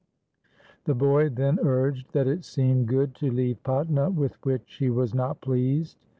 The 0.85 0.95
boy 0.95 1.29
then 1.29 1.59
urged 1.61 2.11
that 2.13 2.25
it 2.25 2.43
seemed 2.43 2.87
good 2.87 3.13
to 3.17 3.29
leave 3.29 3.61
Patna 3.61 4.09
with 4.09 4.43
which 4.43 4.77
he 4.77 4.89
was 4.89 5.13
not 5.13 5.41
pleased. 5.41 5.99